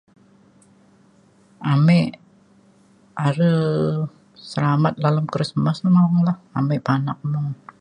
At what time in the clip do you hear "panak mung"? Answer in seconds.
6.87-7.47